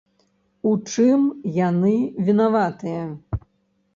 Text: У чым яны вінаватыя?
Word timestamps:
У 0.67 0.71
чым 0.93 1.21
яны 1.59 1.93
вінаватыя? 2.29 3.03